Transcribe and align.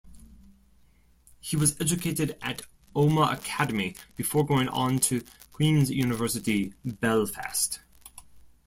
He 1.39 1.55
was 1.55 1.79
educated 1.79 2.35
at 2.41 2.63
Omagh 2.95 3.33
Academy 3.37 3.95
before 4.15 4.43
going 4.43 4.67
on 4.67 4.97
to 5.01 5.23
Queen's 5.51 5.91
University, 5.91 6.73
Belfast. 6.83 7.79